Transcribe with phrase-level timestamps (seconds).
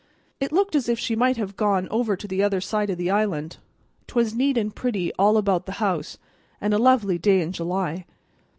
[0.39, 3.11] It looked as if she might have gone over to the other side of the
[3.11, 3.57] island.
[4.07, 6.17] 'Twas neat and pretty all about the house,
[6.59, 8.07] and a lovely day in July.